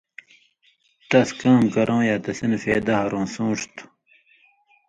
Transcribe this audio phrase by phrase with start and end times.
[1.09, 3.85] تس کام کرؤں یا تسی نہ فَیدہ ہرؤں سُون٘ݜ تھُو۔